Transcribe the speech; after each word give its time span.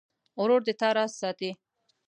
ورور 0.41 0.61
د 0.67 0.69
تا 0.79 0.89
راز 0.95 1.11
ساتي. 1.21 1.51